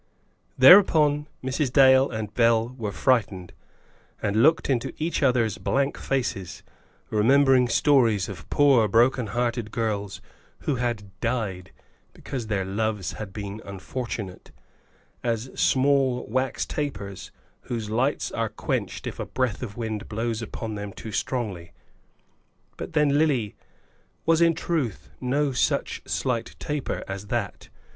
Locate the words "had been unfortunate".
13.11-14.49